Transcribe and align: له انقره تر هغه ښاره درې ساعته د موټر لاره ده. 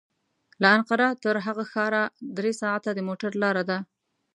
له 0.61 0.67
انقره 0.75 1.07
تر 1.23 1.35
هغه 1.45 1.63
ښاره 1.71 2.03
درې 2.37 2.51
ساعته 2.61 2.89
د 2.93 2.99
موټر 3.07 3.31
لاره 3.43 3.63
ده. 3.69 3.77